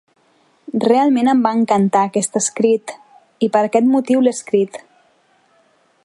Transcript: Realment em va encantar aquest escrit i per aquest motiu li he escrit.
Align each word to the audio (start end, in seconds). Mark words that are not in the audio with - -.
Realment 0.83 1.27
em 1.33 1.43
va 1.43 1.51
encantar 1.57 2.01
aquest 2.07 2.39
escrit 2.41 2.93
i 3.49 3.53
per 3.57 3.61
aquest 3.67 3.89
motiu 3.97 4.23
li 4.25 4.31
he 4.33 4.37
escrit. 4.39 4.81